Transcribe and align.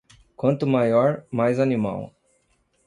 Quanto 0.35 0.65
maior, 0.65 1.27
mais 1.29 1.59
animal. 1.59 2.11